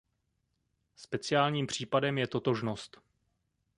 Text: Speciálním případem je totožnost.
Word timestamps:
Speciálním 0.95 1.67
případem 1.67 2.17
je 2.17 2.27
totožnost. 2.27 3.01